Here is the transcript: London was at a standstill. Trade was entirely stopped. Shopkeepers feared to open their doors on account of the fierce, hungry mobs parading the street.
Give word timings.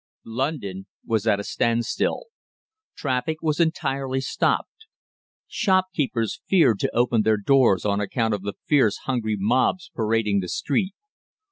London 0.25 0.87
was 1.05 1.27
at 1.27 1.39
a 1.39 1.43
standstill. 1.43 2.23
Trade 2.95 3.35
was 3.43 3.59
entirely 3.59 4.19
stopped. 4.19 4.87
Shopkeepers 5.47 6.41
feared 6.47 6.79
to 6.79 6.95
open 6.95 7.21
their 7.21 7.37
doors 7.37 7.85
on 7.85 8.01
account 8.01 8.33
of 8.33 8.41
the 8.41 8.53
fierce, 8.65 8.97
hungry 9.05 9.35
mobs 9.37 9.91
parading 9.93 10.39
the 10.39 10.49
street. 10.49 10.95